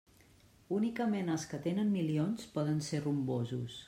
Únicament 0.77 1.29
els 1.33 1.45
que 1.51 1.59
tenen 1.67 1.93
milions 1.97 2.47
poden 2.57 2.81
ser 2.89 3.03
rumbosos. 3.05 3.77